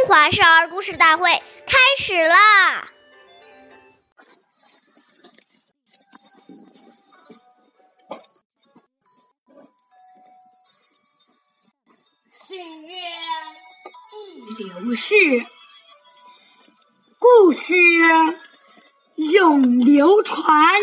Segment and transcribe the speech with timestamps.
[0.00, 1.30] 中华少儿故事大会
[1.66, 2.88] 开始啦！
[12.32, 12.96] 岁月
[14.16, 15.14] 易流逝，
[17.18, 17.74] 故事
[19.16, 20.80] 永流传。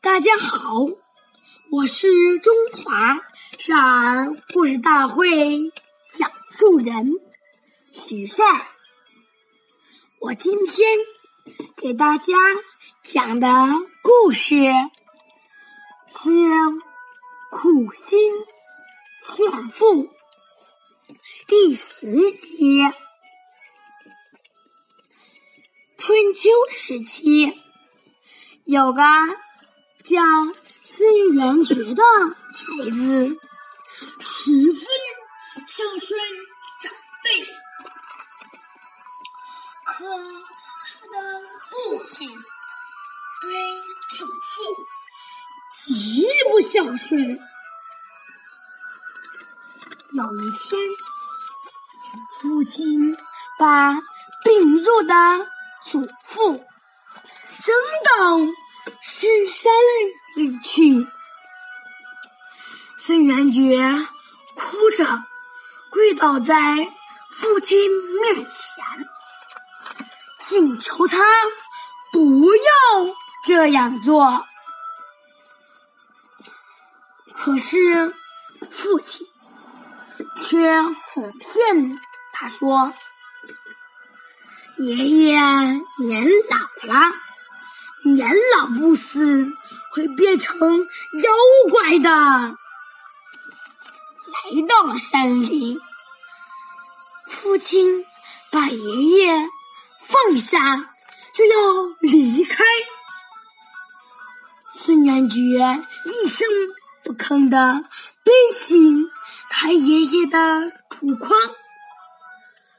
[0.00, 0.84] 大家好，
[1.72, 3.18] 我是中华
[3.58, 5.72] 少儿故事大会
[6.16, 7.12] 讲述人
[7.92, 8.70] 许帅。
[10.18, 10.88] 我今天
[11.76, 12.32] 给大家
[13.02, 13.48] 讲的
[14.02, 14.54] 故事
[16.06, 16.30] 是
[17.50, 18.32] 《苦心
[19.20, 20.04] 炫富》
[21.46, 22.80] 第十集。
[25.98, 27.52] 春秋时期，
[28.64, 29.02] 有个
[30.02, 30.22] 叫
[30.80, 32.02] 孙元觉的
[32.54, 33.36] 孩子，
[34.18, 34.82] 十分
[35.76, 36.18] 孝顺
[36.80, 36.90] 长
[37.22, 37.44] 辈，
[39.84, 40.06] 可
[40.86, 42.26] 他的父亲
[43.42, 43.52] 对
[44.16, 44.32] 祖父
[45.76, 47.38] 极不孝顺。
[50.12, 50.80] 有一天，
[52.40, 53.14] 父亲
[53.58, 54.00] 把
[54.44, 55.46] 病弱的
[55.84, 57.76] 祖父扔
[58.16, 58.38] 到
[59.02, 59.70] 深山
[60.36, 61.06] 里去，
[62.96, 63.78] 孙元觉
[64.54, 65.22] 哭着
[65.96, 66.54] 跪倒在
[67.30, 67.78] 父亲
[68.20, 69.08] 面前，
[70.38, 71.24] 请求他
[72.12, 73.14] 不要
[73.46, 74.46] 这样做。
[77.32, 78.14] 可是
[78.70, 79.26] 父亲
[80.42, 81.98] 却哄骗
[82.34, 82.92] 他说
[84.76, 86.58] ：“爷爷年老
[86.92, 87.10] 了。”
[88.04, 89.50] 年老不死，
[89.92, 91.32] 会变成妖
[91.70, 92.58] 怪的。
[94.48, 95.80] 来到了山林，
[97.28, 98.06] 父亲
[98.52, 99.48] 把爷爷
[100.00, 100.88] 放下，
[101.34, 101.56] 就要
[102.00, 102.64] 离开。
[104.78, 105.36] 孙元觉
[106.04, 106.46] 一声
[107.02, 107.84] 不吭的
[108.22, 108.76] 背起
[109.50, 111.36] 他爷爷的土筐，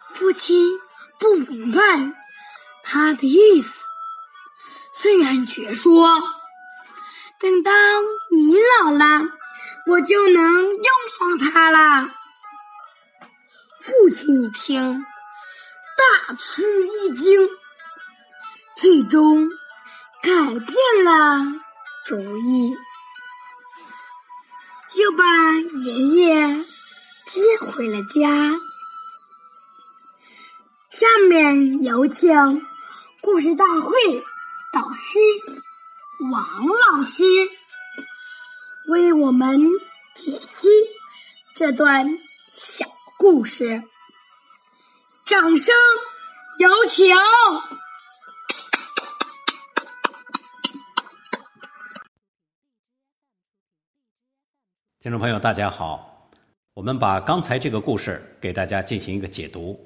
[0.09, 0.71] 父亲
[1.19, 1.79] 不明白
[2.81, 3.83] 他的意思。
[4.93, 6.07] 孙元觉说
[7.41, 7.71] ：“等到
[8.31, 9.36] 你老了，
[9.87, 12.11] 我就能用上它了。”
[13.79, 14.99] 父亲一听，
[15.97, 17.49] 大吃一惊，
[18.75, 19.49] 最终
[20.21, 21.41] 改变了
[22.05, 22.75] 主意，
[24.95, 25.23] 又把
[25.85, 26.65] 爷爷
[27.25, 28.59] 接回了家。
[30.89, 32.61] 下面有请
[33.21, 33.91] 故事大会。
[34.73, 35.17] 导师
[36.29, 37.23] 王老师
[39.19, 39.59] 我们
[40.13, 40.67] 解析
[41.55, 42.05] 这段
[42.51, 42.85] 小
[43.17, 43.81] 故事，
[45.25, 45.73] 掌声
[46.59, 47.15] 有请！
[54.99, 56.29] 听众朋友，大家好，
[56.75, 59.83] 我们把刚才这个故事给大家进行一个解读。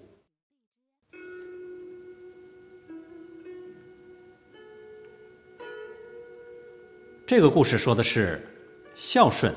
[7.25, 8.45] 这个故事说的是，
[8.93, 9.53] 孝顺，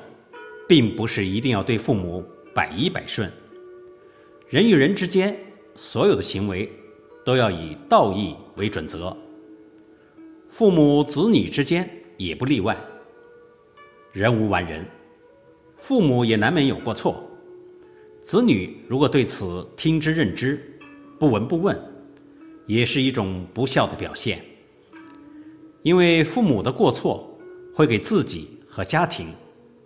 [0.68, 2.24] 并不是一定要对父母
[2.54, 3.30] 百依百顺。
[4.48, 5.36] 人与人之间，
[5.74, 6.70] 所有的行为
[7.24, 9.16] 都要以道义为准则。
[10.50, 12.76] 父母子女之间也不例外。
[14.12, 14.86] 人无完人，
[15.76, 17.28] 父母也难免有过错。
[18.22, 20.78] 子女如果对此听之任之，
[21.18, 21.78] 不闻不问，
[22.66, 24.40] 也是一种不孝的表现。
[25.82, 27.30] 因为父母的过错。
[27.76, 29.32] 会给自己和家庭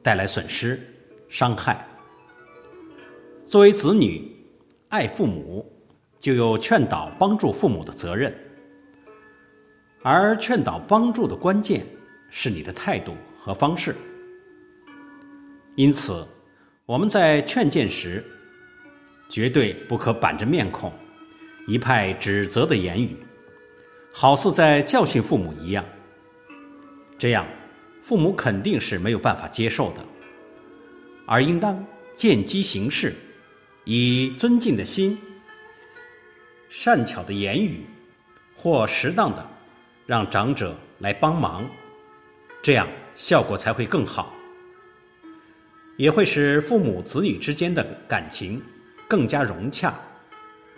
[0.02, 0.80] 带来损失、
[1.28, 1.86] 伤害。
[3.44, 4.34] 作为子女，
[4.88, 5.70] 爱父母
[6.18, 8.34] 就有劝导、帮助父母的责任。
[10.02, 11.84] 而劝导、帮助的关键
[12.30, 13.94] 是你的态度和方式。
[15.76, 16.26] 因此，
[16.86, 18.24] 我们在劝谏时，
[19.28, 20.90] 绝对不可板着面孔，
[21.66, 23.14] 一派指责的言语，
[24.14, 25.84] 好似在教训父母一样。
[27.18, 27.46] 这样。
[28.08, 30.02] 父母肯定是没有办法接受的，
[31.26, 31.84] 而应当
[32.14, 33.14] 见机行事，
[33.84, 35.18] 以尊敬的心、
[36.70, 37.84] 善巧的言语，
[38.56, 39.46] 或适当的
[40.06, 41.68] 让长者来帮忙，
[42.62, 44.32] 这样效果才会更好，
[45.98, 48.62] 也会使父母子女之间的感情
[49.06, 49.92] 更加融洽，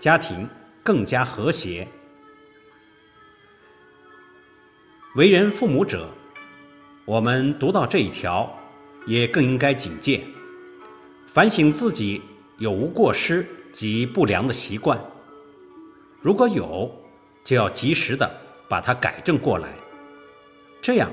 [0.00, 0.48] 家庭
[0.82, 1.86] 更加和谐。
[5.14, 6.12] 为人父母者。
[7.10, 8.48] 我们读到这一条，
[9.04, 10.22] 也更应该警戒，
[11.26, 12.22] 反省自己
[12.58, 14.96] 有无过失及不良的习惯。
[16.20, 16.88] 如果有，
[17.42, 18.30] 就要及时的
[18.68, 19.68] 把它改正过来，
[20.80, 21.10] 这样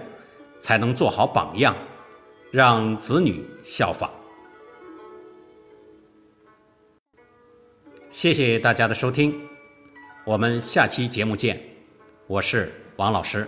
[0.59, 1.75] 才能做好榜样，
[2.51, 4.07] 让子女效仿。
[8.11, 9.33] 谢谢大家的收听，
[10.25, 11.59] 我们下期节目见。
[12.27, 13.47] 我是王老师。